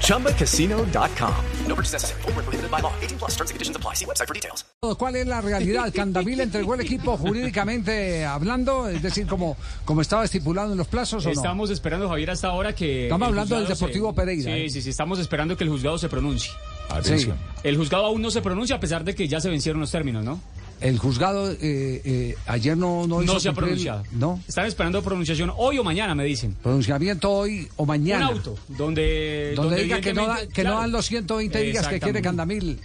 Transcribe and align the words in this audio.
ChumbaCasino.com. 0.00 1.34
No 1.66 1.74
purchase 1.74 1.94
necessary. 1.94 2.22
Full 2.22 2.32
prohibited 2.32 2.70
by 2.70 2.80
law. 2.80 2.92
18 3.00 3.18
plus 3.18 3.32
terms 3.36 3.50
and 3.50 3.56
conditions 3.56 3.76
apply. 3.76 3.94
See 3.94 4.04
website 4.04 4.26
for 4.26 4.34
details. 4.34 4.64
¿Cuál 4.98 5.16
es 5.16 5.26
la 5.26 5.40
realidad? 5.40 5.92
¿Candamil 5.94 6.40
entregó 6.40 6.74
el 6.74 6.80
equipo 6.82 7.16
jurídicamente 7.16 8.24
hablando? 8.24 8.88
Es 8.88 9.02
decir, 9.02 9.26
como, 9.26 9.56
como 9.84 10.02
estaba 10.02 10.24
estipulado 10.24 10.72
en 10.72 10.78
los 10.78 10.88
plazos 10.88 11.24
o 11.24 11.28
no? 11.28 11.32
Estamos 11.32 11.70
esperando, 11.70 12.08
Javier, 12.08 12.30
hasta 12.30 12.48
ahora 12.48 12.74
que... 12.74 13.04
Estamos 13.04 13.28
hablando 13.28 13.56
del 13.56 13.66
Deportivo 13.66 14.10
se... 14.10 14.16
Pereira. 14.16 14.54
Sí, 14.54 14.60
¿eh? 14.60 14.70
sí, 14.70 14.82
sí. 14.82 14.90
Estamos 14.90 15.18
esperando 15.18 15.56
que 15.56 15.64
el 15.64 15.70
juzgado 15.70 15.96
se 15.96 16.08
pronuncie. 16.08 16.52
Atención. 16.90 17.36
Sí. 17.36 17.60
El 17.64 17.78
juzgado 17.78 18.04
aún 18.04 18.20
no 18.20 18.30
se 18.30 18.42
pronuncia 18.42 18.76
a 18.76 18.80
pesar 18.80 19.04
de 19.04 19.14
que 19.14 19.26
ya 19.26 19.40
se 19.40 19.48
vencieron 19.48 19.80
los 19.80 19.90
términos, 19.90 20.22
¿no? 20.22 20.38
El 20.80 20.98
juzgado 20.98 21.50
eh, 21.50 21.56
eh, 21.60 22.36
ayer 22.46 22.76
no 22.76 23.06
no, 23.06 23.22
no 23.22 23.40
se 23.40 23.48
ha 23.48 23.52
pronunciado. 23.52 24.04
No. 24.12 24.40
Están 24.46 24.66
esperando 24.66 25.02
pronunciación 25.02 25.52
hoy 25.56 25.78
o 25.78 25.84
mañana, 25.84 26.14
me 26.14 26.24
dicen. 26.24 26.54
Pronunciamiento 26.62 27.30
hoy 27.30 27.68
o 27.76 27.86
mañana. 27.86 28.28
Un 28.28 28.36
auto 28.36 28.58
donde 28.68 29.54
donde, 29.54 29.54
donde 29.54 29.82
diga 29.82 30.00
que 30.00 30.12
no 30.12 30.26
da, 30.26 30.46
que 30.46 30.62
claro, 30.62 30.76
no 30.76 30.80
dan 30.82 30.92
los 30.92 31.06
120 31.06 31.62
días 31.62 31.88
que 31.88 32.00
quiere 32.00 32.22
Candamil. 32.22 32.80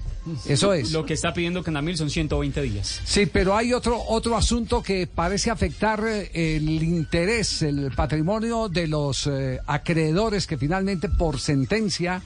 Eso 0.45 0.73
es. 0.73 0.91
Lo 0.91 1.05
que 1.05 1.13
está 1.13 1.33
pidiendo 1.33 1.63
Candamil 1.63 1.97
son 1.97 2.09
120 2.09 2.61
días. 2.61 3.01
Sí, 3.05 3.25
pero 3.25 3.55
hay 3.55 3.73
otro 3.73 3.99
otro 4.07 4.35
asunto 4.35 4.83
que 4.83 5.07
parece 5.07 5.49
afectar 5.49 6.03
el 6.05 6.83
interés, 6.83 7.61
el 7.61 7.91
patrimonio 7.91 8.69
de 8.69 8.87
los 8.87 9.27
eh, 9.27 9.59
acreedores 9.65 10.47
que 10.47 10.57
finalmente 10.57 11.09
por 11.09 11.39
sentencia 11.39 12.21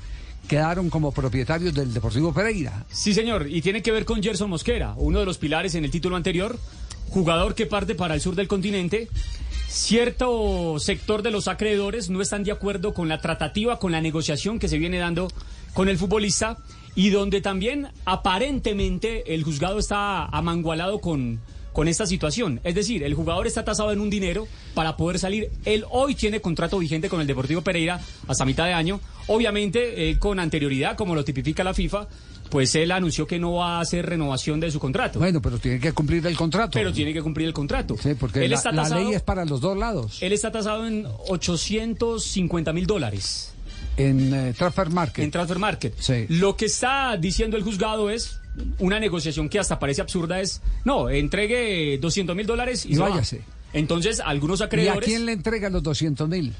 quedaron 0.48 0.90
como 0.90 1.12
propietarios 1.12 1.74
del 1.74 1.94
Deportivo 1.94 2.34
Pereira. 2.34 2.86
Sí, 2.90 3.14
señor, 3.14 3.48
y 3.50 3.62
tiene 3.62 3.82
que 3.82 3.92
ver 3.92 4.06
con 4.06 4.22
Gerson 4.22 4.50
Mosquera, 4.50 4.94
uno 4.98 5.20
de 5.20 5.26
los 5.26 5.38
pilares 5.38 5.76
en 5.76 5.86
el 5.86 5.92
título 5.92 6.16
anterior, 6.16 6.60
jugador 7.10 7.56
que 7.56 7.66
parte 7.66 7.96
para 7.96 8.16
el 8.16 8.22
sur 8.22 8.36
del 8.36 8.48
continente. 8.48 9.08
Cierto 9.68 10.78
sector 10.80 11.24
de 11.24 11.32
los 11.32 11.48
acreedores 11.48 12.10
no 12.10 12.22
están 12.22 12.44
de 12.44 12.52
acuerdo 12.52 12.94
con 12.94 13.10
la 13.10 13.20
tratativa, 13.20 13.80
con 13.80 13.92
la 13.92 14.02
negociación 14.02 14.60
que 14.60 14.68
se 14.68 14.78
viene 14.78 15.00
dando 15.00 15.30
con 15.74 15.90
el 15.90 15.98
futbolista 15.98 16.58
y 16.96 17.10
donde 17.10 17.42
también 17.42 17.88
aparentemente 18.06 19.34
el 19.34 19.44
juzgado 19.44 19.80
está 19.80 20.26
amangualado 20.26 21.02
con, 21.02 21.40
con 21.74 21.88
esta 21.88 22.06
situación. 22.06 22.62
Es 22.64 22.76
decir, 22.76 23.04
el 23.04 23.14
jugador 23.14 23.48
está 23.48 23.66
tasado 23.66 23.92
en 23.92 24.00
un 24.00 24.10
dinero 24.10 24.48
para 24.74 24.96
poder 24.96 25.20
salir. 25.20 25.50
Él 25.66 25.86
hoy 25.90 26.16
tiene 26.16 26.40
contrato 26.40 26.80
vigente 26.80 27.10
con 27.10 27.20
el 27.20 27.28
Deportivo 27.28 27.62
Pereira 27.62 28.00
hasta 28.28 28.46
mitad 28.46 28.66
de 28.66 28.74
año. 28.74 29.00
Obviamente, 29.28 30.10
eh, 30.10 30.20
con 30.20 30.40
anterioridad, 30.40 30.96
como 30.96 31.16
lo 31.16 31.24
tipifica 31.24 31.64
la 31.64 31.74
FIFA, 31.74 32.08
pues 32.50 32.76
él 32.76 32.92
anunció 32.92 33.26
que 33.26 33.40
no 33.40 33.54
va 33.54 33.78
a 33.78 33.82
hacer 33.82 34.06
renovación 34.06 34.60
de 34.60 34.70
su 34.70 34.80
contrato. 34.80 35.20
Bueno, 35.20 35.42
pero 35.42 35.58
tiene 35.58 35.80
que 35.80 35.92
cumplir 35.92 36.26
el 36.28 36.36
contrato. 36.36 36.72
Pero 36.74 36.94
tiene 36.94 37.12
que 37.12 37.22
cumplir 37.22 37.48
el 37.48 37.54
contrato. 37.54 37.98
Sí, 38.02 38.14
porque 38.14 38.46
él 38.46 38.52
la, 38.52 38.58
está 38.58 38.72
la 38.72 38.84
tasado, 38.84 39.04
ley 39.04 39.14
es 39.16 39.22
para 39.22 39.44
los 39.44 39.60
dos 39.60 39.76
lados. 39.76 40.22
Él 40.22 40.34
está 40.34 40.52
tasado 40.52 40.86
en 40.86 41.08
850 41.30 42.72
mil 42.72 42.86
dólares. 42.86 43.54
En 43.98 44.34
eh, 44.34 44.54
Transfer 44.56 44.90
Market. 44.90 45.24
En 45.24 45.32
Transfer 45.32 45.60
Market. 45.60 45.96
Sí. 45.98 46.26
Lo 46.30 46.56
que 46.56 46.66
está 46.66 47.18
diciendo 47.18 47.58
el 47.58 47.64
juzgado 47.64 48.10
es 48.10 48.40
una 48.80 49.00
negociación 49.00 49.50
que 49.50 49.60
hasta 49.60 49.80
parece 49.80 50.02
absurda 50.02 50.40
es, 50.42 50.62
no, 50.86 51.10
entregue 51.10 51.98
200 52.00 52.36
mil 52.36 52.46
dólares 52.46 52.86
y, 52.86 52.92
y 52.92 52.96
se 52.96 53.02
váyase. 53.02 53.38
Va. 53.40 53.44
Entonces, 53.74 54.22
algunos 54.24 54.62
acreedores... 54.62 55.08
¿Y 55.08 55.12
a 55.12 55.16
quién 55.16 55.26
le 55.26 55.32
entrega 55.32 55.70
los 55.70 55.82
200 55.82 56.30
mil? 56.30 56.54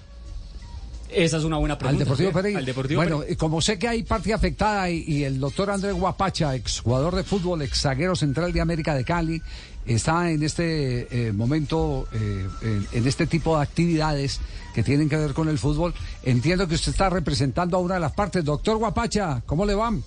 Esa 1.16 1.38
es 1.38 1.44
una 1.44 1.58
buena 1.58 1.78
pregunta. 1.78 2.02
Al 2.02 2.06
Deportivo. 2.06 2.32
Pereira. 2.32 2.60
Al 2.60 2.66
Deportivo 2.66 3.00
bueno, 3.00 3.20
Pereira. 3.20 3.38
como 3.38 3.62
sé 3.62 3.78
que 3.78 3.88
hay 3.88 4.04
parte 4.04 4.34
afectada 4.34 4.90
y, 4.90 5.04
y, 5.08 5.24
el 5.24 5.40
doctor 5.40 5.70
Andrés 5.70 5.94
Guapacha, 5.94 6.56
exjugador 6.56 7.16
de 7.16 7.24
fútbol, 7.24 7.62
ex 7.62 7.82
zaguero 7.82 8.16
central 8.16 8.52
de 8.52 8.62
América 8.62 8.96
de 8.96 9.04
Cali, 9.04 9.42
está 9.86 10.32
en 10.32 10.42
este 10.44 11.28
eh, 11.28 11.32
momento, 11.32 12.08
eh, 12.14 12.48
en, 12.62 12.88
en, 12.92 13.08
este 13.08 13.28
tipo 13.28 13.56
de 13.58 13.64
actividades 13.64 14.40
que 14.74 14.82
tienen 14.82 15.08
que 15.08 15.18
ver 15.18 15.34
con 15.34 15.50
el 15.50 15.60
fútbol. 15.60 15.94
Entiendo 16.24 16.68
que 16.68 16.76
usted 16.76 16.92
está 16.92 17.10
representando 17.10 17.78
a 17.78 17.80
una 17.80 17.96
de 17.96 18.00
las 18.00 18.14
partes. 18.14 18.44
Doctor 18.44 18.78
Guapacha, 18.78 19.44
¿cómo 19.46 19.66
le 19.66 19.76
van? 19.76 20.04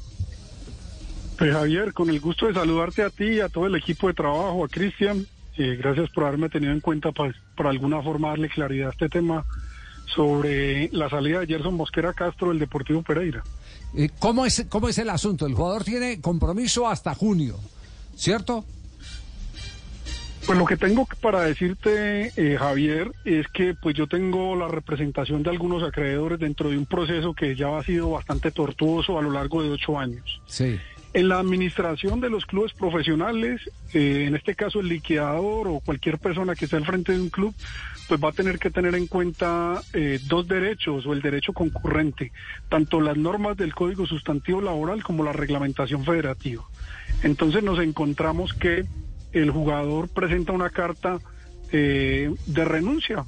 Pues 1.38 1.52
Javier, 1.52 1.92
con 1.92 2.08
el 2.08 2.18
gusto 2.20 2.46
de 2.46 2.54
saludarte 2.54 3.02
a 3.02 3.10
ti 3.10 3.24
y 3.24 3.40
a 3.40 3.48
todo 3.48 3.66
el 3.66 3.74
equipo 3.74 4.08
de 4.08 4.14
trabajo, 4.14 4.64
a 4.64 4.68
Cristian. 4.68 5.26
Eh, 5.58 5.76
gracias 5.76 6.10
por 6.10 6.24
haberme 6.24 6.48
tenido 6.48 6.72
en 6.72 6.80
cuenta 6.80 7.12
para, 7.12 7.34
por 7.56 7.66
alguna 7.66 8.02
forma 8.02 8.28
darle 8.28 8.48
claridad 8.48 8.88
a 8.88 8.92
este 8.92 9.08
tema 9.08 9.44
sobre 10.06 10.88
la 10.92 11.10
salida 11.10 11.40
de 11.40 11.46
Gerson 11.46 11.74
Mosquera 11.74 12.12
Castro 12.14 12.48
del 12.48 12.58
Deportivo 12.58 13.02
Pereira. 13.02 13.42
Eh, 13.94 14.10
¿cómo, 14.18 14.46
es, 14.46 14.64
¿Cómo 14.68 14.88
es 14.88 14.98
el 14.98 15.10
asunto? 15.10 15.46
El 15.46 15.54
jugador 15.54 15.84
tiene 15.84 16.20
compromiso 16.20 16.88
hasta 16.88 17.14
junio, 17.14 17.58
¿cierto? 18.14 18.64
Pues 20.46 20.58
lo 20.58 20.64
que 20.64 20.76
tengo 20.76 21.08
para 21.20 21.40
decirte, 21.40 22.32
eh, 22.36 22.56
Javier, 22.56 23.10
es 23.24 23.48
que 23.48 23.74
pues 23.74 23.96
yo 23.96 24.06
tengo 24.06 24.54
la 24.54 24.68
representación 24.68 25.42
de 25.42 25.50
algunos 25.50 25.82
acreedores 25.82 26.38
dentro 26.38 26.70
de 26.70 26.78
un 26.78 26.86
proceso 26.86 27.34
que 27.34 27.56
ya 27.56 27.76
ha 27.76 27.82
sido 27.82 28.10
bastante 28.10 28.52
tortuoso 28.52 29.18
a 29.18 29.22
lo 29.22 29.32
largo 29.32 29.62
de 29.62 29.70
ocho 29.70 29.98
años. 29.98 30.40
Sí. 30.46 30.78
En 31.16 31.30
la 31.30 31.38
administración 31.38 32.20
de 32.20 32.28
los 32.28 32.44
clubes 32.44 32.74
profesionales, 32.74 33.62
eh, 33.94 34.26
en 34.28 34.36
este 34.36 34.54
caso 34.54 34.80
el 34.80 34.88
liquidador 34.88 35.66
o 35.66 35.80
cualquier 35.80 36.18
persona 36.18 36.54
que 36.54 36.66
esté 36.66 36.76
al 36.76 36.84
frente 36.84 37.12
de 37.12 37.20
un 37.22 37.30
club, 37.30 37.54
pues 38.06 38.22
va 38.22 38.28
a 38.28 38.32
tener 38.32 38.58
que 38.58 38.70
tener 38.70 38.94
en 38.94 39.06
cuenta 39.06 39.80
eh, 39.94 40.20
dos 40.28 40.46
derechos 40.46 41.06
o 41.06 41.14
el 41.14 41.22
derecho 41.22 41.54
concurrente, 41.54 42.32
tanto 42.68 43.00
las 43.00 43.16
normas 43.16 43.56
del 43.56 43.74
Código 43.74 44.04
Sustantivo 44.04 44.60
Laboral 44.60 45.02
como 45.02 45.24
la 45.24 45.32
reglamentación 45.32 46.04
federativa. 46.04 46.64
Entonces 47.22 47.62
nos 47.62 47.78
encontramos 47.78 48.52
que 48.52 48.84
el 49.32 49.50
jugador 49.50 50.10
presenta 50.10 50.52
una 50.52 50.68
carta 50.68 51.18
eh, 51.72 52.30
de 52.44 52.64
renuncia, 52.66 53.24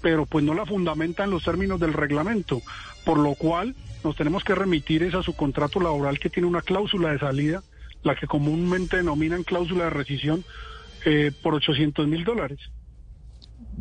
pero 0.00 0.26
pues 0.26 0.44
no 0.44 0.54
la 0.54 0.64
fundamenta 0.64 1.24
en 1.24 1.30
los 1.30 1.42
términos 1.42 1.80
del 1.80 1.92
reglamento, 1.92 2.62
por 3.04 3.18
lo 3.18 3.34
cual 3.34 3.74
nos 4.04 4.16
tenemos 4.16 4.44
que 4.44 4.54
remitir 4.54 5.02
es 5.02 5.14
a 5.14 5.22
su 5.22 5.34
contrato 5.34 5.80
laboral 5.80 6.18
que 6.18 6.30
tiene 6.30 6.48
una 6.48 6.62
cláusula 6.62 7.12
de 7.12 7.18
salida, 7.18 7.62
la 8.02 8.14
que 8.14 8.26
comúnmente 8.26 8.96
denominan 8.96 9.44
cláusula 9.44 9.84
de 9.84 9.90
rescisión, 9.90 10.44
eh, 11.04 11.32
por 11.42 11.54
800 11.54 12.06
mil 12.06 12.24
dólares. 12.24 12.58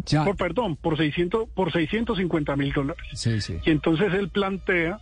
Ya. 0.06 0.24
Por, 0.24 0.36
perdón, 0.38 0.76
por 0.76 0.98
600, 0.98 1.50
por 1.50 1.72
650 1.72 2.56
mil 2.56 2.72
dólares. 2.74 3.04
Sí, 3.14 3.42
sí. 3.42 3.58
Y 3.66 3.72
entonces 3.72 4.14
él 4.14 4.30
plantea 4.30 5.00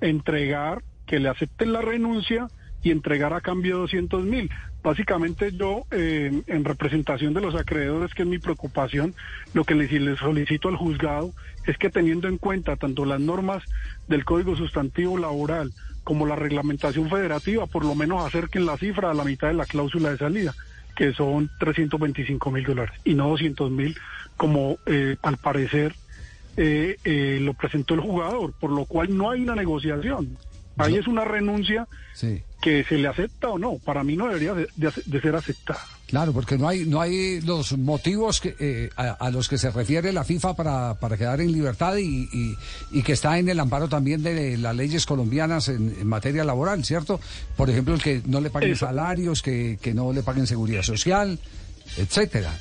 entregar, 0.00 0.82
que 1.06 1.18
le 1.18 1.28
acepten 1.28 1.72
la 1.72 1.80
renuncia 1.80 2.48
y 2.82 2.90
entregar 2.90 3.32
a 3.32 3.40
cambio 3.40 3.78
200 3.78 4.24
mil. 4.24 4.50
Básicamente 4.82 5.52
yo, 5.52 5.84
eh, 5.90 6.42
en 6.46 6.64
representación 6.64 7.34
de 7.34 7.40
los 7.40 7.54
acreedores, 7.54 8.14
que 8.14 8.22
es 8.22 8.28
mi 8.28 8.38
preocupación, 8.38 9.14
lo 9.52 9.64
que 9.64 9.74
les, 9.74 10.18
solicito 10.18 10.68
al 10.68 10.76
juzgado 10.76 11.32
es 11.66 11.76
que 11.76 11.90
teniendo 11.90 12.28
en 12.28 12.38
cuenta 12.38 12.76
tanto 12.76 13.04
las 13.04 13.20
normas 13.20 13.62
del 14.06 14.24
Código 14.24 14.56
Sustantivo 14.56 15.18
Laboral 15.18 15.72
como 16.04 16.26
la 16.26 16.36
reglamentación 16.36 17.10
federativa, 17.10 17.66
por 17.66 17.84
lo 17.84 17.94
menos 17.94 18.24
acerquen 18.24 18.64
la 18.64 18.78
cifra 18.78 19.10
a 19.10 19.14
la 19.14 19.24
mitad 19.24 19.48
de 19.48 19.54
la 19.54 19.66
cláusula 19.66 20.10
de 20.10 20.16
salida, 20.16 20.54
que 20.96 21.12
son 21.12 21.50
325 21.58 22.50
mil 22.50 22.64
dólares 22.64 22.98
y 23.04 23.14
no 23.14 23.28
200 23.28 23.70
mil, 23.70 23.96
como 24.36 24.78
eh, 24.86 25.16
al 25.22 25.36
parecer 25.36 25.94
eh, 26.56 26.96
eh, 27.04 27.38
lo 27.42 27.52
presentó 27.54 27.94
el 27.94 28.00
jugador, 28.00 28.52
por 28.58 28.70
lo 28.70 28.84
cual 28.84 29.16
no 29.16 29.30
hay 29.30 29.42
una 29.42 29.54
negociación. 29.54 30.38
Ahí 30.76 30.96
es 30.96 31.06
una 31.08 31.24
renuncia 31.24 31.86
Sí. 32.14 32.42
Que 32.60 32.82
se 32.84 32.96
le 32.96 33.06
acepta 33.08 33.48
o 33.48 33.58
no. 33.58 33.78
Para 33.78 34.02
mí 34.02 34.16
no 34.16 34.26
debería 34.26 34.52
de, 34.54 34.68
de- 34.76 34.92
de 35.06 35.20
ser 35.20 35.34
aceptada. 35.36 35.80
Claro, 36.08 36.32
porque 36.32 36.56
no 36.56 36.66
hay 36.66 36.86
no 36.86 37.00
hay 37.02 37.40
los 37.42 37.76
motivos 37.76 38.40
que, 38.40 38.56
eh, 38.58 38.90
a, 38.96 39.10
a 39.10 39.30
los 39.30 39.48
que 39.48 39.58
se 39.58 39.70
refiere 39.70 40.10
la 40.12 40.24
FIFA 40.24 40.56
para, 40.56 40.94
para 40.94 41.16
quedar 41.18 41.40
en 41.40 41.52
libertad 41.52 41.96
y, 41.98 42.28
y- 42.32 42.56
y 42.90 43.02
que 43.02 43.12
está 43.12 43.38
en 43.38 43.48
el 43.48 43.60
amparo 43.60 43.88
también 43.88 44.22
de 44.22 44.56
las 44.56 44.74
leyes 44.74 45.04
colombianas 45.06 45.68
en, 45.68 45.94
en 46.00 46.06
materia 46.06 46.44
laboral, 46.44 46.84
¿cierto? 46.84 47.20
Por 47.56 47.68
ejemplo, 47.70 47.94
el 47.94 48.02
que 48.02 48.22
no 48.26 48.40
le 48.40 48.50
paguen 48.50 48.72
Eso. 48.72 48.86
salarios, 48.86 49.42
que, 49.42 49.78
que 49.82 49.92
no 49.94 50.12
le 50.12 50.22
paguen 50.22 50.46
seguridad 50.46 50.82
social, 50.82 51.38
etcétera. 51.98 52.58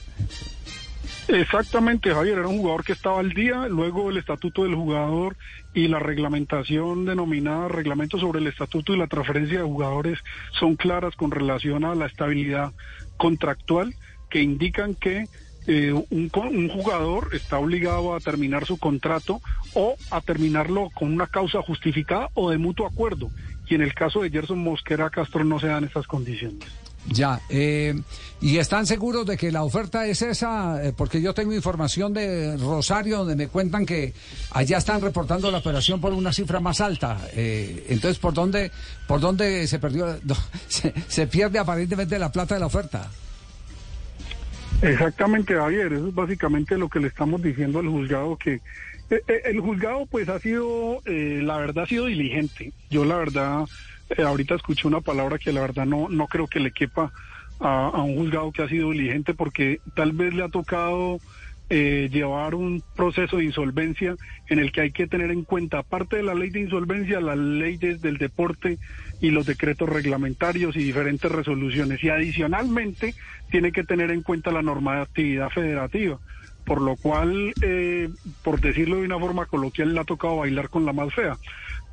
Exactamente, 1.27 2.13
Javier, 2.13 2.39
era 2.39 2.47
un 2.47 2.59
jugador 2.59 2.85
que 2.85 2.94
estaba 2.94 3.19
al 3.19 3.33
día, 3.33 3.68
luego 3.68 4.09
el 4.09 4.18
estatuto 4.18 4.63
del 4.63 4.75
jugador 4.75 5.35
y 5.74 5.89
la 5.89 6.00
reglamentación 6.00 7.03
denominada 7.03 7.68
reglamento 7.68 8.18
sobre 8.18 8.39
el 8.39 8.47
estatuto 8.47 8.94
y 8.94 8.97
la 8.97 9.07
transferencia 9.07 9.57
de 9.57 9.65
jugadores 9.65 10.19
son 10.57 10.77
claras 10.77 11.18
con 11.18 11.31
relación 11.31 11.83
a 11.83 11.95
la 11.95 12.06
estabilidad 12.06 12.71
contractual 13.18 13.94
que 14.29 14.41
indican 14.41 14.95
que 14.95 15.27
eh, 15.68 15.91
un, 15.91 16.31
un 16.33 16.69
jugador 16.69 17.31
está 17.33 17.59
obligado 17.59 18.15
a 18.15 18.21
terminar 18.21 18.65
su 18.65 18.77
contrato 18.77 19.41
o 19.74 19.97
a 20.12 20.21
terminarlo 20.21 20.89
con 20.95 21.12
una 21.12 21.27
causa 21.27 21.62
justificada 21.62 22.29
o 22.35 22.51
de 22.51 22.57
mutuo 22.57 22.88
acuerdo. 22.88 23.29
Y 23.68 23.75
en 23.75 23.81
el 23.81 23.94
caso 23.94 24.21
de 24.21 24.29
Gerson 24.29 24.59
Mosquera 24.59 25.09
Castro 25.09 25.44
no 25.44 25.59
se 25.59 25.68
dan 25.68 25.83
esas 25.83 26.07
condiciones. 26.07 26.87
Ya, 27.09 27.39
eh, 27.50 27.94
y 28.42 28.57
están 28.57 28.86
seguros 28.86 29.25
de 29.25 29.38
que 29.38 29.51
la 29.51 29.63
oferta 29.63 30.06
es 30.06 30.21
esa, 30.21 30.86
Eh, 30.86 30.94
porque 30.95 31.21
yo 31.21 31.33
tengo 31.33 31.54
información 31.54 32.13
de 32.13 32.57
Rosario 32.57 33.19
donde 33.19 33.36
me 33.36 33.48
cuentan 33.48 33.86
que 33.86 34.13
allá 34.51 34.77
están 34.77 35.01
reportando 35.01 35.50
la 35.50 35.59
operación 35.59 36.00
por 36.01 36.13
una 36.13 36.31
cifra 36.33 36.59
más 36.59 36.81
alta. 36.81 37.18
Eh, 37.33 37.86
entonces, 37.89 38.19
¿por 38.19 38.33
dónde, 38.33 38.71
por 39.07 39.19
dónde 39.19 39.65
se 39.68 39.80
perdió, 39.80 40.19
se, 40.68 40.94
se 41.07 41.27
pierde 41.27 41.59
aparentemente 41.59 42.19
la 42.19 42.31
plata 42.31 42.56
de 42.56 42.59
la 42.59 42.68
oferta? 42.68 43.10
Exactamente, 44.81 45.56
Javier, 45.56 45.94
eso 45.94 46.07
es 46.10 46.13
básicamente 46.13 46.77
lo 46.77 46.88
que 46.89 47.00
le 47.00 47.07
estamos 47.07 47.42
diciendo 47.42 47.80
al 47.80 47.88
juzgado, 47.88 48.38
que 48.38 48.56
eh, 49.10 49.21
eh, 49.27 49.42
el 49.45 49.60
juzgado 49.60 50.06
pues 50.06 50.30
ha 50.30 50.39
sido, 50.39 51.01
la 51.06 51.57
verdad 51.57 51.86
ha 51.86 51.88
sido 51.88 52.06
diligente. 52.06 52.71
Yo 52.92 53.03
la 53.03 53.15
verdad, 53.15 53.65
eh, 54.09 54.24
ahorita 54.24 54.56
escuché 54.56 54.88
una 54.88 55.01
palabra 55.01 55.38
que 55.38 55.54
la 55.54 55.62
verdad 55.62 55.86
no, 55.86 56.09
no 56.09 56.27
creo 56.27 56.48
que 56.48 56.59
le 56.59 56.71
quepa 56.71 57.12
a, 57.59 57.88
a 57.88 58.01
un 58.04 58.15
juzgado 58.15 58.51
que 58.51 58.63
ha 58.63 58.69
sido 58.69 58.92
diligente 58.92 59.33
porque 59.33 59.80
tal 59.95 60.12
vez 60.12 60.33
le 60.33 60.44
ha 60.44 60.50
tocado 60.50 61.19
eh, 61.69 62.07
llevar 62.09 62.56
un 62.56 62.81
proceso 62.95 63.38
de 63.38 63.44
insolvencia 63.44 64.15
en 64.48 64.59
el 64.59 64.71
que 64.71 64.80
hay 64.80 64.92
que 64.92 65.06
tener 65.06 65.31
en 65.31 65.44
cuenta, 65.44 65.80
aparte 65.80 66.15
de 66.15 66.24
la 66.24 66.33
ley 66.33 66.50
de 66.50 66.62
insolvencia, 66.62 67.19
las 67.19 67.38
leyes 67.38 68.01
del 68.01 68.18
deporte 68.18 68.77
y 69.19 69.31
los 69.31 69.45
decretos 69.45 69.89
reglamentarios 69.89 70.77
y 70.77 70.83
diferentes 70.83 71.30
resoluciones. 71.30 72.01
Y 72.01 72.10
adicionalmente 72.10 73.15
tiene 73.51 73.74
que 73.74 73.83
tener 73.83 74.12
en 74.12 74.21
cuenta 74.21 74.50
la 74.50 74.62
normatividad 74.62 75.50
federativa, 75.50 76.19
por 76.65 76.81
lo 76.81 76.95
cual, 76.95 77.53
eh, 77.62 78.07
por 78.44 78.62
decirlo 78.62 78.98
de 78.98 79.06
una 79.06 79.19
forma 79.19 79.45
coloquial, 79.45 79.94
le 79.94 80.00
ha 80.00 80.06
tocado 80.06 80.38
bailar 80.38 80.69
con 80.69 80.86
la 80.86 80.94
más 80.94 81.13
fea. 81.13 81.36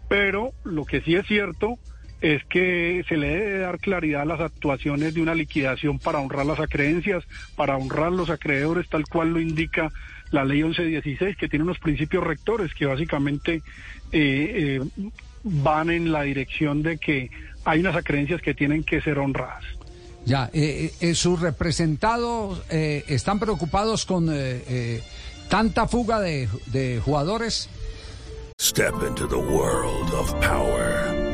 Pero 0.08 0.52
lo 0.62 0.84
que 0.84 1.00
sí 1.00 1.17
es 1.17 1.26
cierto 1.26 1.78
es 2.20 2.44
que 2.44 3.05
se 3.08 3.16
le 3.16 3.28
debe 3.28 3.58
dar 3.58 3.78
claridad 3.78 4.22
a 4.22 4.26
las 4.26 4.40
actuaciones 4.40 5.14
de 5.14 5.22
una 5.22 5.34
liquidación 5.34 5.99
para 5.99 6.20
honrar 6.20 6.46
las 6.46 6.61
acreencias, 6.61 7.25
para 7.56 7.76
honrar 7.76 8.12
los 8.12 8.31
acreedores, 8.31 8.88
tal 8.88 9.05
cual 9.06 9.32
lo 9.32 9.40
indica 9.40 9.93
la 10.31 10.44
ley 10.44 10.62
1116, 10.62 11.37
que 11.37 11.49
tiene 11.49 11.64
unos 11.64 11.78
principios 11.78 12.25
rectores 12.25 12.75
que 12.75 12.87
básicamente 12.87 13.62
eh, 14.12 14.81
eh, 14.81 15.11
van 15.43 15.90
en 15.90 16.12
la 16.12 16.22
dirección 16.22 16.82
de 16.82 16.99
que 16.99 17.31
hay 17.64 17.81
unas 17.81 17.96
acreencias 17.96 18.40
que 18.40 18.55
tienen 18.55 18.82
que 18.82 19.00
ser 19.00 19.19
honradas. 19.19 19.64
Ya, 20.25 20.49
eh, 20.55 20.93
eh, 21.00 21.14
sus 21.14 21.40
representados 21.40 22.62
eh, 22.70 23.05
están 23.08 23.38
preocupados 23.38 24.06
con 24.06 24.31
eh, 24.31 24.62
eh, 24.69 25.02
tanta 25.49 25.87
fuga 25.87 26.19
de, 26.20 26.49
de 26.67 27.00
jugadores. 27.05 27.69
Step 28.58 28.94
into 29.06 29.26
the 29.28 29.37
world 29.37 30.14
of 30.14 30.32
power, 30.40 31.13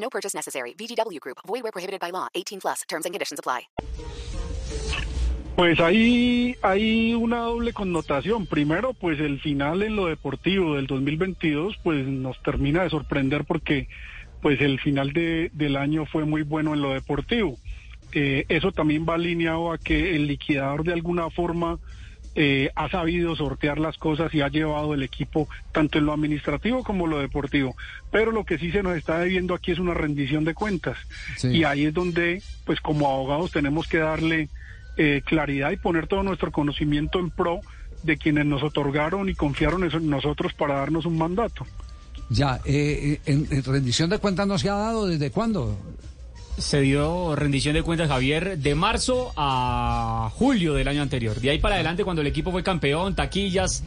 No 0.00 0.08
purchase 0.10 0.34
necessary. 0.36 0.74
VGW 0.74 1.20
Group. 1.20 1.38
Void 1.46 1.62
where 1.62 1.72
prohibited 1.72 2.00
by 2.00 2.10
law. 2.10 2.28
18 2.34 2.60
plus. 2.60 2.82
Terms 2.88 3.06
and 3.06 3.12
conditions 3.12 3.38
apply. 3.38 3.68
Pues 5.56 5.78
ahí 5.78 6.56
hay 6.62 7.12
una 7.12 7.40
doble 7.40 7.74
connotación. 7.74 8.46
Primero, 8.46 8.94
pues 8.94 9.20
el 9.20 9.40
final 9.40 9.82
en 9.82 9.94
lo 9.94 10.06
deportivo 10.06 10.76
del 10.76 10.86
2022, 10.86 11.76
pues 11.82 12.06
nos 12.06 12.42
termina 12.42 12.82
de 12.82 12.88
sorprender 12.88 13.44
porque 13.44 13.88
pues 14.40 14.58
el 14.62 14.80
final 14.80 15.12
de, 15.12 15.50
del 15.52 15.76
año 15.76 16.06
fue 16.06 16.24
muy 16.24 16.42
bueno 16.42 16.72
en 16.72 16.80
lo 16.80 16.94
deportivo. 16.94 17.58
Eh, 18.12 18.46
eso 18.48 18.72
también 18.72 19.04
va 19.06 19.14
alineado 19.14 19.70
a 19.70 19.76
que 19.76 20.16
el 20.16 20.28
liquidador 20.28 20.82
de 20.82 20.94
alguna 20.94 21.28
forma 21.28 21.78
eh, 22.34 22.70
ha 22.76 22.88
sabido 22.88 23.34
sortear 23.34 23.78
las 23.78 23.98
cosas 23.98 24.32
y 24.34 24.40
ha 24.40 24.48
llevado 24.48 24.94
el 24.94 25.02
equipo 25.02 25.48
tanto 25.72 25.98
en 25.98 26.06
lo 26.06 26.12
administrativo 26.12 26.84
como 26.84 27.04
en 27.04 27.10
lo 27.10 27.18
deportivo. 27.18 27.74
Pero 28.10 28.30
lo 28.30 28.44
que 28.44 28.58
sí 28.58 28.70
se 28.70 28.82
nos 28.82 28.96
está 28.96 29.18
debiendo 29.18 29.54
aquí 29.54 29.72
es 29.72 29.78
una 29.78 29.94
rendición 29.94 30.44
de 30.44 30.54
cuentas. 30.54 30.96
Sí. 31.36 31.48
Y 31.48 31.64
ahí 31.64 31.86
es 31.86 31.94
donde, 31.94 32.42
pues 32.64 32.80
como 32.80 33.08
abogados 33.08 33.50
tenemos 33.50 33.88
que 33.88 33.98
darle 33.98 34.48
eh, 34.96 35.22
claridad 35.24 35.70
y 35.70 35.76
poner 35.76 36.06
todo 36.06 36.22
nuestro 36.22 36.52
conocimiento 36.52 37.18
en 37.18 37.30
pro 37.30 37.60
de 38.02 38.16
quienes 38.16 38.46
nos 38.46 38.62
otorgaron 38.62 39.28
y 39.28 39.34
confiaron 39.34 39.84
eso 39.84 39.98
en 39.98 40.08
nosotros 40.08 40.52
para 40.54 40.74
darnos 40.74 41.06
un 41.06 41.18
mandato. 41.18 41.66
Ya, 42.28 42.60
eh, 42.64 43.18
eh, 43.24 43.32
en, 43.32 43.48
en 43.50 43.64
rendición 43.64 44.08
de 44.08 44.18
cuentas 44.18 44.46
no 44.46 44.56
se 44.58 44.68
ha 44.68 44.74
dado 44.74 45.06
desde 45.06 45.30
cuándo. 45.30 45.76
Se 46.60 46.80
dio 46.80 47.34
rendición 47.36 47.74
de 47.74 47.82
cuentas, 47.82 48.08
Javier, 48.08 48.58
de 48.58 48.74
marzo 48.74 49.32
a 49.36 50.30
julio 50.34 50.74
del 50.74 50.88
año 50.88 51.02
anterior. 51.02 51.40
De 51.40 51.50
ahí 51.50 51.58
para 51.58 51.74
adelante, 51.76 52.04
cuando 52.04 52.20
el 52.22 52.28
equipo 52.28 52.50
fue 52.52 52.62
campeón, 52.62 53.14
taquillas, 53.14 53.82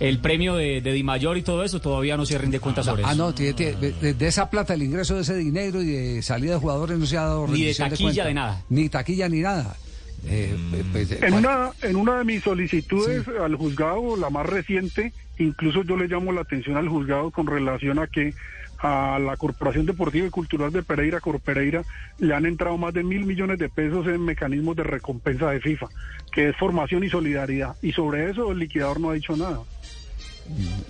el 0.00 0.18
premio 0.18 0.56
de, 0.56 0.80
de 0.80 0.92
Di 0.92 1.02
Mayor 1.02 1.36
y 1.38 1.42
todo 1.42 1.62
eso, 1.64 1.80
todavía 1.80 2.16
no 2.16 2.26
se 2.26 2.36
rinde 2.38 2.60
cuentas 2.60 2.86
sobre 2.86 3.04
Ah, 3.04 3.12
eso. 3.12 3.16
no, 3.16 3.34
tiene- 3.34 3.52
tiene- 3.54 3.92
de, 3.92 4.14
de 4.14 4.26
esa 4.26 4.50
plata, 4.50 4.74
el 4.74 4.82
ingreso 4.82 5.14
de 5.14 5.22
ese 5.22 5.34
dinero 5.36 5.80
y 5.82 5.86
de 5.86 6.22
salida 6.22 6.54
de 6.54 6.58
jugadores 6.60 6.98
no 6.98 7.06
se 7.06 7.16
ha 7.16 7.22
dado 7.22 7.46
Ni 7.46 7.60
de 7.64 7.72
rendición 7.74 7.88
taquilla, 7.90 8.04
cuentas. 8.08 8.26
de 8.26 8.34
nada. 8.34 8.64
Ni 8.68 8.88
taquilla 8.88 9.28
ni 9.28 9.40
nada. 9.40 9.76
Eh, 10.24 10.56
pues, 10.92 11.10
eh, 11.12 11.18
En 11.22 11.34
una, 11.34 11.70
en 11.82 11.96
una 11.96 12.18
de 12.18 12.24
mis 12.24 12.42
solicitudes 12.42 13.26
al 13.28 13.54
juzgado, 13.56 14.16
la 14.16 14.30
más 14.30 14.46
reciente, 14.46 15.12
incluso 15.38 15.82
yo 15.82 15.96
le 15.96 16.08
llamo 16.08 16.32
la 16.32 16.40
atención 16.40 16.76
al 16.76 16.88
juzgado 16.88 17.30
con 17.30 17.46
relación 17.46 17.98
a 17.98 18.06
que 18.06 18.34
a 18.78 19.18
la 19.18 19.36
Corporación 19.38 19.86
Deportiva 19.86 20.26
y 20.26 20.30
Cultural 20.30 20.70
de 20.70 20.82
Pereira, 20.82 21.20
Corpereira, 21.20 21.82
le 22.18 22.34
han 22.34 22.44
entrado 22.44 22.76
más 22.76 22.92
de 22.92 23.02
mil 23.04 23.24
millones 23.24 23.58
de 23.58 23.68
pesos 23.70 24.06
en 24.06 24.22
mecanismos 24.24 24.76
de 24.76 24.82
recompensa 24.82 25.50
de 25.50 25.60
FIFA, 25.60 25.86
que 26.30 26.50
es 26.50 26.56
formación 26.56 27.02
y 27.02 27.08
solidaridad. 27.08 27.74
Y 27.80 27.92
sobre 27.92 28.30
eso 28.30 28.52
el 28.52 28.58
liquidador 28.58 29.00
no 29.00 29.10
ha 29.10 29.14
dicho 29.14 29.34
nada. 29.36 29.60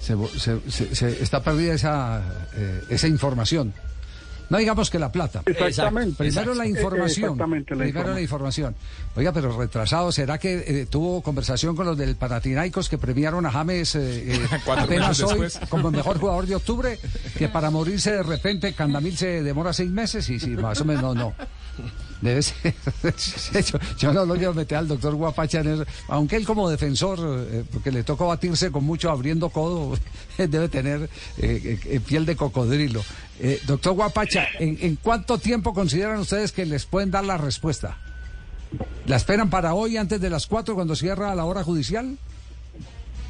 se, 0.00 0.14
se- 0.38 0.70
se- 0.70 0.94
se- 0.94 1.22
está 1.22 1.43
perdida 1.43 1.75
esa, 1.75 2.22
eh, 2.56 2.81
esa 2.90 3.08
información. 3.08 3.72
No 4.48 4.58
digamos 4.58 4.90
que 4.90 4.98
la 4.98 5.10
plata. 5.10 5.43
Exactamente. 5.44 6.16
Primero 6.16 6.54
la 6.54 6.66
información. 6.66 7.32
Exactamente, 7.32 7.75
la 7.75 7.84
Primero 7.84 8.14
la 8.14 8.20
información. 8.20 8.75
Oiga, 9.16 9.32
pero 9.32 9.56
retrasado, 9.58 10.12
¿será 10.12 10.38
que 10.38 10.64
eh, 10.66 10.87
tuvo 10.88 11.22
conversación 11.22 11.75
con 11.75 11.87
los 11.87 11.98
del 11.98 12.16
Paratinaicos 12.16 12.88
que 12.88 12.98
premiaron 12.98 13.44
a 13.46 13.50
James 13.50 13.94
eh, 13.96 14.34
eh, 14.34 14.48
apenas 14.76 15.20
hoy 15.22 15.48
como 15.69 15.88
el 15.88 15.96
mejor 15.96 16.19
jugador 16.19 16.46
de 16.46 16.55
octubre? 16.55 16.98
Que 17.36 17.48
para 17.48 17.70
morirse 17.70 18.12
de 18.12 18.22
repente 18.22 18.72
Candamil 18.72 19.17
se 19.17 19.43
demora 19.43 19.72
seis 19.72 19.91
meses 19.91 20.29
y 20.31 20.38
sí, 20.38 20.50
más 20.50 20.81
o 20.81 20.84
menos 20.84 21.03
no, 21.03 21.15
no. 21.15 21.34
Debe 22.27 22.43
ser. 22.43 22.75
yo, 23.65 23.79
yo 23.97 24.13
no 24.13 24.27
lo 24.27 24.35
quiero 24.35 24.53
meter 24.53 24.79
al 24.79 24.89
doctor 24.89 25.15
Guapacha 25.15 25.61
en 25.61 25.75
eso. 25.75 25.87
Aunque 26.09 26.35
él 26.35 26.45
como 26.45 26.69
defensor, 26.69 27.21
eh, 27.23 27.63
porque 27.73 27.93
le 27.93 28.03
tocó 28.03 28.27
batirse 28.27 28.73
con 28.73 28.83
mucho 28.83 29.13
abriendo 29.13 29.49
codo, 29.51 29.97
debe 30.37 30.69
tener 30.69 31.09
eh, 31.39 31.79
eh, 31.85 32.01
piel 32.01 32.27
de 32.27 32.35
cocodrilo. 32.35 33.05
Doctor 33.67 33.93
Guapacha, 33.93 34.49
¿en, 34.59 34.79
en 34.81 34.97
cuánto 34.97 35.39
tiempo 35.39 35.73
consideran 35.73 36.19
ustedes 36.19 36.53
que 36.53 36.67
les 36.67 36.87
pueden 36.87 37.11
dar 37.11 37.25
la 37.25 37.37
respuesta? 37.37 37.99
¿La 39.06 39.17
esperan 39.17 39.51
para 39.51 39.75
hoy 39.75 39.99
antes 39.99 40.21
de 40.21 40.31
las 40.31 40.47
cuatro 40.47 40.75
cuando 40.75 40.97
cierra 40.97 41.35
la 41.35 41.45
hora 41.45 41.63
judicial? 41.63 42.19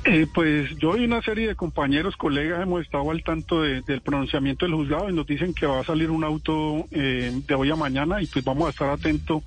Eh, 0.09 0.27
pues 0.33 0.71
yo 0.79 0.97
y 0.97 1.05
una 1.05 1.21
serie 1.23 1.49
de 1.49 1.57
compañeros, 1.57 2.17
colegas, 2.17 2.63
hemos 2.63 2.83
estado 2.83 3.11
al 3.11 3.25
tanto 3.25 3.63
de- 3.63 3.83
del 3.83 4.01
pronunciamiento 4.03 4.65
del 4.65 4.75
juzgado 4.75 5.11
y 5.11 5.13
nos 5.13 5.27
dicen 5.27 5.53
que 5.53 5.67
va 5.67 5.81
a 5.81 5.85
salir 5.85 6.11
un 6.11 6.23
auto 6.23 6.87
eh, 6.93 7.33
de 7.47 7.55
hoy 7.55 7.71
a 7.71 7.77
mañana 7.77 8.23
y 8.23 8.27
pues 8.27 8.45
vamos 8.45 8.69
a 8.69 8.71
estar 8.71 8.89
atentos 8.89 9.43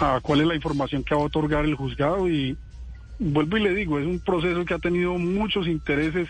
a 0.00 0.18
cuál 0.20 0.40
es 0.40 0.46
la 0.48 0.56
información 0.56 1.04
que 1.04 1.14
va 1.14 1.20
a 1.20 1.24
otorgar 1.26 1.64
el 1.64 1.76
juzgado 1.76 2.28
y 2.28 2.56
vuelvo 3.20 3.56
y 3.56 3.62
le 3.62 3.74
digo, 3.74 4.00
es 4.00 4.06
un 4.06 4.18
proceso 4.18 4.64
que 4.64 4.74
ha 4.74 4.78
tenido 4.80 5.16
muchos 5.16 5.68
intereses 5.68 6.28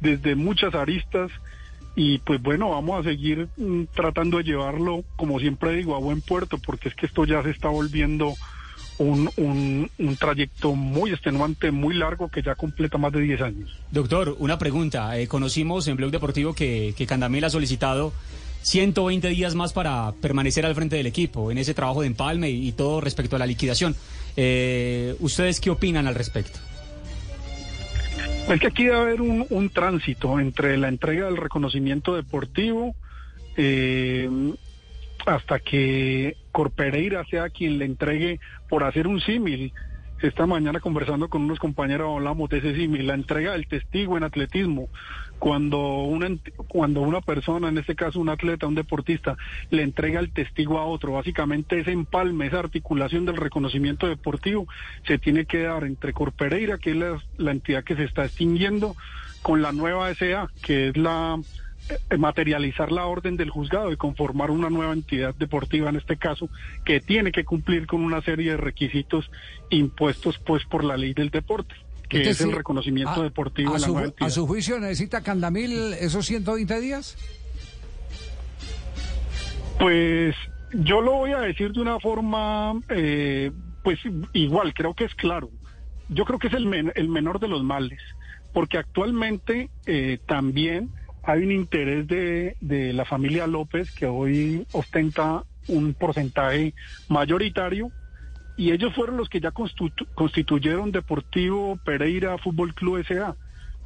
desde 0.00 0.34
muchas 0.34 0.74
aristas 0.74 1.30
y 1.94 2.18
pues 2.18 2.42
bueno, 2.42 2.70
vamos 2.70 3.00
a 3.00 3.08
seguir 3.08 3.48
mm, 3.56 3.84
tratando 3.94 4.38
de 4.38 4.44
llevarlo, 4.44 5.04
como 5.14 5.38
siempre 5.38 5.76
digo, 5.76 5.94
a 5.94 6.00
buen 6.00 6.22
puerto 6.22 6.58
porque 6.58 6.88
es 6.88 6.94
que 6.96 7.06
esto 7.06 7.24
ya 7.24 7.40
se 7.44 7.50
está 7.50 7.68
volviendo 7.68 8.34
un, 8.98 9.30
un, 9.36 9.90
un 9.98 10.16
trayecto 10.16 10.74
muy 10.74 11.10
extenuante, 11.10 11.70
muy 11.70 11.94
largo, 11.94 12.28
que 12.28 12.42
ya 12.42 12.54
completa 12.54 12.98
más 12.98 13.12
de 13.12 13.20
10 13.20 13.40
años. 13.42 13.78
Doctor, 13.90 14.36
una 14.38 14.58
pregunta. 14.58 15.18
Eh, 15.18 15.28
conocimos 15.28 15.86
en 15.88 15.96
Blog 15.96 16.10
Deportivo 16.10 16.54
que, 16.54 16.94
que 16.96 17.06
Candamil 17.06 17.44
ha 17.44 17.50
solicitado 17.50 18.12
120 18.62 19.28
días 19.28 19.54
más 19.54 19.72
para 19.72 20.12
permanecer 20.20 20.66
al 20.66 20.74
frente 20.74 20.96
del 20.96 21.06
equipo 21.06 21.50
en 21.50 21.58
ese 21.58 21.74
trabajo 21.74 22.00
de 22.00 22.08
empalme 22.08 22.50
y, 22.50 22.68
y 22.68 22.72
todo 22.72 23.00
respecto 23.00 23.36
a 23.36 23.38
la 23.38 23.46
liquidación. 23.46 23.94
Eh, 24.36 25.14
¿Ustedes 25.20 25.60
qué 25.60 25.70
opinan 25.70 26.06
al 26.06 26.14
respecto? 26.14 26.58
Es 28.48 28.60
que 28.60 28.66
aquí 28.68 28.84
debe 28.84 28.96
haber 28.96 29.20
un, 29.20 29.46
un 29.50 29.70
tránsito 29.70 30.38
entre 30.38 30.76
la 30.76 30.88
entrega 30.88 31.26
del 31.26 31.36
reconocimiento 31.36 32.14
deportivo 32.14 32.94
eh, 33.56 34.28
hasta 35.26 35.58
que 35.58 36.36
Corpereira 36.52 37.24
sea 37.26 37.50
quien 37.50 37.78
le 37.78 37.84
entregue, 37.84 38.40
por 38.68 38.84
hacer 38.84 39.06
un 39.06 39.20
símil, 39.20 39.72
esta 40.22 40.46
mañana 40.46 40.80
conversando 40.80 41.28
con 41.28 41.42
unos 41.42 41.58
compañeros 41.58 42.16
hablamos 42.16 42.48
de 42.48 42.58
ese 42.58 42.74
símil, 42.74 43.06
la 43.06 43.14
entrega 43.14 43.52
del 43.52 43.68
testigo 43.68 44.16
en 44.16 44.24
atletismo. 44.24 44.88
Cuando 45.38 45.78
una, 46.04 46.30
cuando 46.68 47.02
una 47.02 47.20
persona, 47.20 47.68
en 47.68 47.76
este 47.76 47.94
caso 47.94 48.18
un 48.18 48.30
atleta, 48.30 48.66
un 48.66 48.74
deportista, 48.74 49.36
le 49.70 49.82
entrega 49.82 50.20
el 50.20 50.32
testigo 50.32 50.78
a 50.78 50.86
otro, 50.86 51.12
básicamente 51.12 51.80
ese 51.80 51.92
empalme, 51.92 52.46
esa 52.46 52.60
articulación 52.60 53.26
del 53.26 53.36
reconocimiento 53.36 54.06
deportivo 54.06 54.66
se 55.06 55.18
tiene 55.18 55.44
que 55.44 55.64
dar 55.64 55.84
entre 55.84 56.14
Corpereira, 56.14 56.78
que 56.78 56.92
es 56.92 56.96
la, 57.36 57.50
entidad 57.50 57.84
que 57.84 57.96
se 57.96 58.04
está 58.04 58.24
extinguiendo, 58.24 58.96
con 59.42 59.60
la 59.60 59.72
nueva 59.72 60.12
SA, 60.14 60.48
que 60.62 60.88
es 60.88 60.96
la 60.96 61.38
materializar 62.18 62.90
la 62.92 63.06
orden 63.06 63.36
del 63.36 63.50
juzgado 63.50 63.92
y 63.92 63.96
conformar 63.96 64.50
una 64.50 64.70
nueva 64.70 64.92
entidad 64.92 65.34
deportiva 65.34 65.88
en 65.88 65.96
este 65.96 66.16
caso 66.16 66.48
que 66.84 67.00
tiene 67.00 67.32
que 67.32 67.44
cumplir 67.44 67.86
con 67.86 68.02
una 68.02 68.22
serie 68.22 68.52
de 68.52 68.56
requisitos 68.56 69.30
impuestos 69.70 70.38
pues 70.38 70.64
por 70.64 70.82
la 70.84 70.96
ley 70.96 71.14
del 71.14 71.30
deporte 71.30 71.74
que 72.08 72.22
Es 72.22 72.28
es 72.28 72.40
el 72.42 72.52
reconocimiento 72.52 73.20
a- 73.20 73.24
deportivo 73.24 73.70
a 73.70 73.74
de 73.74 73.80
la 73.80 73.86
su, 73.86 73.92
nueva 73.92 74.06
a 74.06 74.10
entidad. 74.10 74.30
su 74.30 74.46
juicio 74.46 74.78
necesita 74.78 75.22
Candamil 75.22 75.92
esos 75.94 76.24
120 76.26 76.80
días. 76.80 77.16
Pues 79.78 80.34
yo 80.72 81.00
lo 81.00 81.12
voy 81.12 81.32
a 81.32 81.40
decir 81.40 81.72
de 81.72 81.80
una 81.80 81.98
forma, 82.00 82.80
eh, 82.88 83.50
pues 83.82 83.98
igual, 84.32 84.72
creo 84.74 84.94
que 84.94 85.04
es 85.04 85.14
claro. 85.14 85.50
Yo 86.08 86.24
creo 86.24 86.38
que 86.38 86.46
es 86.48 86.54
el, 86.54 86.66
men- 86.66 86.92
el 86.94 87.08
menor 87.08 87.40
de 87.40 87.48
los 87.48 87.62
males, 87.62 88.00
porque 88.52 88.78
actualmente 88.78 89.68
eh, 89.86 90.18
también 90.26 90.90
hay 91.26 91.42
un 91.42 91.50
interés 91.50 92.06
de, 92.06 92.56
de 92.60 92.92
la 92.92 93.04
familia 93.04 93.48
López 93.48 93.90
que 93.90 94.06
hoy 94.06 94.64
ostenta 94.72 95.42
un 95.66 95.92
porcentaje 95.94 96.72
mayoritario 97.08 97.90
y 98.56 98.70
ellos 98.70 98.94
fueron 98.94 99.16
los 99.16 99.28
que 99.28 99.40
ya 99.40 99.50
constitu- 99.50 100.06
constituyeron 100.14 100.92
Deportivo 100.92 101.78
Pereira 101.84 102.38
Fútbol 102.38 102.74
Club 102.74 102.98
S.A., 102.98 103.34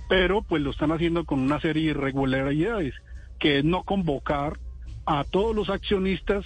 pero 0.08 0.42
pues 0.42 0.60
lo 0.60 0.70
están 0.70 0.92
haciendo 0.92 1.24
con 1.24 1.40
una 1.40 1.60
serie 1.60 1.84
de 1.84 1.90
irregularidades, 1.90 2.94
que 3.38 3.60
es 3.60 3.64
no 3.64 3.84
convocar 3.84 4.58
a 5.06 5.24
todos 5.24 5.56
los 5.56 5.70
accionistas 5.70 6.44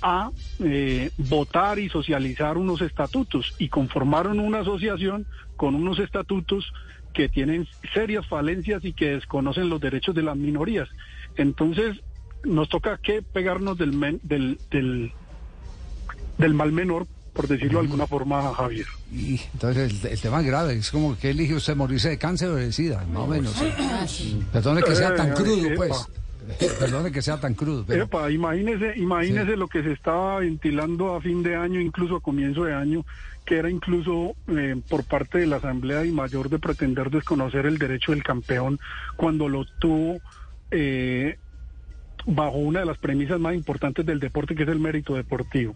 a 0.00 0.30
eh, 0.60 1.10
votar 1.16 1.78
y 1.80 1.88
socializar 1.88 2.56
unos 2.56 2.82
estatutos 2.82 3.54
y 3.58 3.68
conformaron 3.68 4.38
una 4.38 4.60
asociación 4.60 5.26
con 5.56 5.74
unos 5.74 5.98
estatutos 5.98 6.72
que 7.12 7.28
tienen 7.28 7.66
serias 7.94 8.26
falencias 8.28 8.84
y 8.84 8.92
que 8.92 9.10
desconocen 9.10 9.68
los 9.68 9.80
derechos 9.80 10.14
de 10.14 10.22
las 10.22 10.36
minorías. 10.36 10.88
Entonces, 11.36 11.98
nos 12.44 12.68
toca 12.68 12.98
que 12.98 13.22
pegarnos 13.22 13.76
del, 13.78 13.92
men- 13.92 14.20
del, 14.22 14.58
del, 14.70 15.12
del 16.38 16.54
mal 16.54 16.72
menor, 16.72 17.06
por 17.32 17.46
decirlo 17.48 17.78
de 17.80 17.84
alguna 17.86 18.06
forma, 18.06 18.52
Javier. 18.54 18.86
Y 19.12 19.40
entonces 19.52 20.04
el, 20.04 20.10
el 20.12 20.20
tema 20.20 20.40
es 20.40 20.46
grave, 20.46 20.74
es 20.74 20.90
como 20.90 21.16
que 21.18 21.30
elige 21.30 21.54
usted 21.54 21.76
morirse 21.76 22.08
de 22.10 22.18
cáncer 22.18 22.48
o 22.48 22.54
de 22.56 22.72
sida, 22.72 23.04
más 23.12 23.22
o 23.22 23.26
menos. 23.26 23.54
Perdone 24.52 24.82
que 24.82 24.94
sea 24.96 25.14
tan 25.14 25.32
crudo, 25.34 25.66
epa. 25.66 25.76
pues. 25.76 26.08
Perdone 26.78 27.12
que 27.12 27.22
sea 27.22 27.38
tan 27.38 27.54
crudo, 27.54 27.84
pero 27.86 28.04
Epa, 28.04 28.30
imagínese, 28.30 28.94
imagínese 28.96 29.56
lo 29.56 29.68
que 29.68 29.82
se 29.82 29.92
estaba 29.92 30.40
ventilando 30.40 31.14
a 31.14 31.20
fin 31.20 31.42
de 31.42 31.56
año, 31.56 31.80
incluso 31.80 32.16
a 32.16 32.20
comienzo 32.20 32.64
de 32.64 32.74
año, 32.74 33.04
que 33.44 33.58
era 33.58 33.70
incluso 33.70 34.34
eh, 34.48 34.80
por 34.88 35.04
parte 35.04 35.38
de 35.38 35.46
la 35.46 35.56
Asamblea 35.56 36.04
y 36.04 36.12
Mayor 36.12 36.48
de 36.48 36.58
pretender 36.58 37.10
desconocer 37.10 37.66
el 37.66 37.78
derecho 37.78 38.12
del 38.12 38.22
campeón 38.22 38.78
cuando 39.16 39.48
lo 39.48 39.64
tuvo 39.78 40.20
eh, 40.70 41.36
bajo 42.26 42.58
una 42.58 42.80
de 42.80 42.86
las 42.86 42.98
premisas 42.98 43.40
más 43.40 43.54
importantes 43.54 44.04
del 44.04 44.20
deporte, 44.20 44.54
que 44.54 44.62
es 44.64 44.68
el 44.68 44.80
mérito 44.80 45.14
deportivo. 45.14 45.74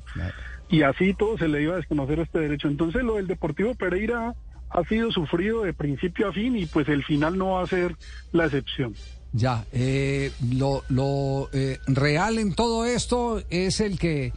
Y 0.69 0.83
así 0.83 1.15
todo 1.15 1.39
se 1.39 1.49
le 1.49 1.63
iba 1.63 1.75
a 1.75 1.79
desconocer 1.79 2.19
este 2.21 2.39
derecho. 2.39 2.69
Entonces 2.69 3.03
lo 3.03 3.17
del 3.17 3.27
Deportivo 3.27 3.75
Pereira 3.75 4.35
ha 4.71 4.85
sido 4.85 5.13
sufrido 5.13 5.63
de 5.63 5.73
principio 5.73 6.29
a 6.29 6.33
fin 6.33 6.57
y 6.57 6.67
pues 6.67 6.89
el 6.89 7.05
final 7.05 7.39
no 7.39 7.53
va 7.53 7.63
a 7.63 7.67
ser 7.67 7.97
la 8.33 8.47
excepción. 8.47 8.95
Ya. 9.35 9.67
eh, 9.73 10.33
lo 10.53 10.83
lo 10.89 11.51
eh, 11.53 11.79
real 11.87 12.39
en 12.39 12.55
todo 12.55 12.87
esto 12.87 13.43
es 13.51 13.81
el 13.81 13.99
que 13.99 14.33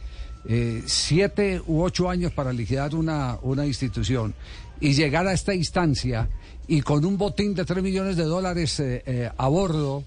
eh, 0.46 0.82
siete 0.86 1.62
u 1.66 1.82
ocho 1.82 2.10
años 2.10 2.32
para 2.32 2.52
liquidar 2.52 2.94
una, 2.94 3.38
una 3.42 3.64
institución 3.66 4.34
y 4.80 4.92
llegar 4.92 5.26
a 5.26 5.32
esta 5.32 5.54
instancia 5.54 6.28
y 6.66 6.82
con 6.82 7.04
un 7.04 7.16
botín 7.16 7.54
de 7.54 7.64
tres 7.64 7.82
millones 7.82 8.16
de 8.16 8.24
dólares 8.24 8.78
eh, 8.80 9.02
eh, 9.06 9.30
a 9.36 9.48
bordo. 9.48 10.04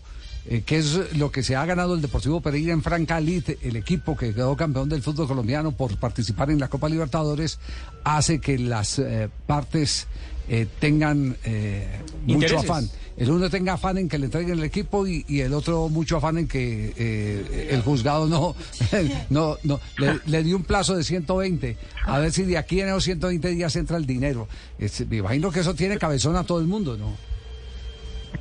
Eh, 0.47 0.61
que 0.65 0.77
es 0.77 1.15
lo 1.17 1.31
que 1.31 1.43
se 1.43 1.55
ha 1.55 1.65
ganado 1.65 1.93
el 1.95 2.01
Deportivo 2.01 2.41
Pereira 2.41 2.73
en 2.73 2.81
Franca 2.83 3.17
Elite, 3.17 3.59
el 3.61 3.75
equipo 3.75 4.15
que 4.17 4.33
quedó 4.33 4.55
campeón 4.55 4.89
del 4.89 5.01
fútbol 5.03 5.27
colombiano 5.27 5.71
por 5.71 5.97
participar 5.97 6.49
en 6.51 6.59
la 6.59 6.67
Copa 6.69 6.89
Libertadores, 6.89 7.59
hace 8.03 8.39
que 8.39 8.57
las 8.57 8.99
eh, 8.99 9.29
partes 9.47 10.07
eh, 10.49 10.67
tengan 10.79 11.37
eh, 11.43 11.87
mucho 12.25 12.47
afán. 12.59 12.89
El 13.17 13.29
uno 13.29 13.49
tenga 13.51 13.73
afán 13.73 13.97
en 13.99 14.09
que 14.09 14.17
le 14.17 14.25
entreguen 14.25 14.57
el 14.57 14.63
equipo 14.63 15.05
y, 15.05 15.23
y 15.27 15.41
el 15.41 15.53
otro 15.53 15.89
mucho 15.89 16.17
afán 16.17 16.39
en 16.39 16.47
que 16.47 16.93
eh, 16.97 17.67
el 17.69 17.81
juzgado 17.83 18.25
no, 18.27 18.55
no, 19.29 19.57
no 19.63 19.79
le, 19.99 20.19
le 20.25 20.43
dio 20.43 20.55
un 20.55 20.63
plazo 20.63 20.95
de 20.95 21.03
120. 21.03 21.77
A 22.05 22.17
ver 22.19 22.31
si 22.31 22.43
de 22.43 22.57
aquí 22.57 22.79
en 22.81 22.87
esos 22.87 23.03
120 23.03 23.49
días 23.49 23.75
entra 23.75 23.97
el 23.97 24.07
dinero. 24.07 24.47
Es- 24.79 25.07
me 25.07 25.17
imagino 25.17 25.51
que 25.51 25.59
eso 25.59 25.75
tiene 25.75 25.97
cabezón 25.99 26.35
a 26.35 26.43
todo 26.45 26.59
el 26.61 26.67
mundo, 26.67 26.97
¿no? 26.97 27.15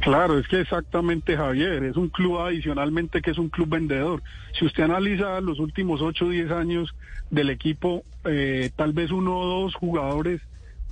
Claro, 0.01 0.39
es 0.39 0.49
que 0.49 0.61
exactamente 0.61 1.37
Javier, 1.37 1.85
es 1.85 1.97
un 1.97 2.09
club 2.09 2.39
adicionalmente 2.39 3.21
que 3.21 3.31
es 3.31 3.39
un 3.39 3.51
club 3.51 3.69
vendedor. 3.69 4.23
Si 4.59 4.65
usted 4.65 4.85
analiza 4.85 5.41
los 5.41 5.59
últimos 5.59 6.01
8 6.01 6.25
o 6.25 6.29
10 6.29 6.51
años 6.51 6.95
del 7.31 7.51
equipo, 7.51 8.05
eh, 8.25 8.71
tal 8.77 8.93
vez 8.93 9.11
uno 9.11 9.39
o 9.39 9.63
dos 9.63 9.75
jugadores 9.75 10.41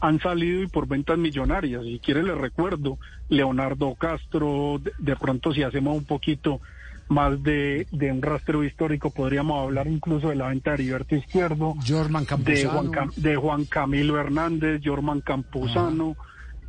han 0.00 0.20
salido 0.20 0.62
y 0.62 0.68
por 0.68 0.86
ventas 0.86 1.18
millonarias. 1.18 1.82
Si 1.84 1.98
quiere 1.98 2.22
le 2.22 2.34
recuerdo, 2.34 2.98
Leonardo 3.28 3.94
Castro, 3.94 4.78
de, 4.80 4.92
de 4.98 5.16
pronto 5.16 5.52
si 5.52 5.62
hacemos 5.62 5.96
un 5.96 6.04
poquito 6.04 6.60
más 7.08 7.42
de, 7.42 7.86
de 7.90 8.12
un 8.12 8.22
rastreo 8.22 8.64
histórico, 8.64 9.10
podríamos 9.10 9.62
hablar 9.62 9.86
incluso 9.88 10.28
de 10.28 10.36
la 10.36 10.48
venta 10.48 10.70
de 10.70 10.74
Heriberto 10.74 11.16
Izquierdo, 11.16 11.74
Jorman 11.86 12.24
de 12.24 12.28
Campuzano. 12.28 12.70
Juan, 12.70 13.10
de 13.16 13.36
Juan 13.36 13.64
Camilo 13.64 14.18
Hernández, 14.18 14.80
Jorman 14.84 15.20
Campuzano, 15.22 16.16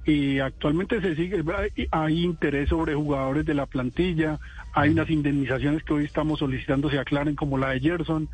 y 0.09 0.39
actualmente 0.39 1.01
se 1.01 1.15
sigue, 1.15 1.43
hay, 1.91 2.23
interés 2.23 2.69
sobre 2.69 2.95
jugadores 2.95 3.45
de 3.45 3.53
la 3.53 3.67
plantilla, 3.67 4.39
hay 4.73 4.89
unas 4.89 5.07
indemnizaciones 5.11 5.83
que 5.83 5.93
hoy 5.93 6.05
estamos 6.05 6.39
solicitando 6.39 6.89
se 6.89 6.97
aclaren, 6.97 7.35
como 7.35 7.59
la 7.59 7.69
de 7.69 7.79
Gerson, 7.79 8.27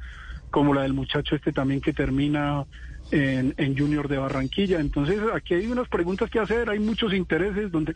como 0.51 0.74
la 0.74 0.84
del 0.84 0.94
muchacho 0.94 1.36
este 1.36 1.51
también 1.51 1.82
que 1.82 1.91
termina 1.91 2.65
en, 3.12 3.53
en 3.58 3.77
Junior 3.77 4.08
de 4.08 4.17
Barranquilla. 4.17 4.79
Entonces 4.79 5.20
aquí 5.34 5.55
hay 5.55 5.67
unas 5.67 5.89
preguntas 5.89 6.29
que 6.29 6.39
hacer, 6.39 6.70
hay 6.70 6.79
muchos 6.79 7.13
intereses 7.13 7.70
donde 7.70 7.94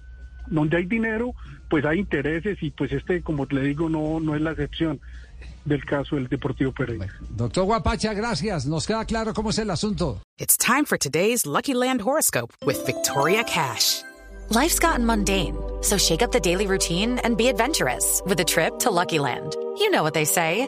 donde 0.50 0.78
hay 0.78 0.86
dinero, 0.86 1.34
pues 1.70 1.86
hay 1.86 2.00
intereses 2.00 2.58
y 2.62 2.72
pues 2.72 2.92
este, 2.92 3.22
como 3.22 3.46
le 3.46 3.62
digo, 3.62 3.90
no, 3.90 4.20
no 4.20 4.36
es 4.36 4.42
la 4.42 4.52
excepción 4.52 5.00
del 5.66 5.86
caso 5.86 6.16
del 6.16 6.28
Deportivo 6.28 6.72
Pereira. 6.72 7.08
Doctor 7.30 7.66
Guapacha, 7.66 8.14
gracias. 8.14 8.66
Nos 8.66 8.88
queda 8.88 9.06
claro 9.06 9.34
cómo 9.34 9.52
es 9.52 9.60
el 9.60 9.70
asunto. 9.70 10.22
It's 10.40 10.58
time 10.58 10.86
for 10.86 10.98
today's 10.98 11.46
Lucky 11.46 11.74
Land 11.74 12.02
horoscope 12.02 12.52
with 12.66 12.86
Victoria 12.86 13.44
Cash. 13.44 14.04
Life's 14.50 14.80
gotten 14.80 15.06
mundane, 15.06 15.56
so 15.82 15.98
shake 15.98 16.24
up 16.24 16.32
the 16.32 16.40
daily 16.40 16.66
routine 16.66 17.20
and 17.24 17.38
be 17.38 17.50
adventurous 17.50 18.22
with 18.26 18.40
a 18.40 18.46
trip 18.46 18.80
to 18.80 18.90
Lucky 18.90 19.20
Land. 19.20 19.56
You 19.78 19.92
know 19.92 20.02
what 20.02 20.14
they 20.16 20.26
say. 20.26 20.68